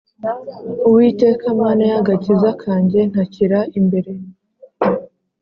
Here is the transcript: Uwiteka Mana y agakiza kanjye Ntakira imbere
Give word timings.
Uwiteka 0.87 1.45
Mana 1.59 1.83
y 1.89 1.93
agakiza 2.01 2.49
kanjye 2.63 2.99
Ntakira 3.11 3.59
imbere 3.79 4.11